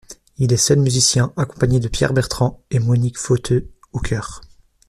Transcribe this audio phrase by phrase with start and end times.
[0.39, 4.41] Il y est seul musicien, accompagné de Pierre Bertrand et Monique Fauteux aux chœurs.